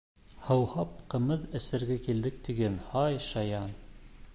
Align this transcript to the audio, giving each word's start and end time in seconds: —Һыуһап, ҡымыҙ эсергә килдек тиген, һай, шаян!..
—Һыуһап, 0.45 0.95
ҡымыҙ 1.15 1.43
эсергә 1.61 2.01
килдек 2.09 2.43
тиген, 2.49 2.83
һай, 2.95 3.23
шаян!.. 3.31 3.83